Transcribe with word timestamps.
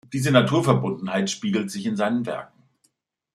Diese 0.13 0.31
Naturverbundenheit 0.31 1.29
spiegelt 1.29 1.69
sich 1.69 1.85
in 1.85 1.95
seinen 1.95 2.25
Werken. 2.25 2.63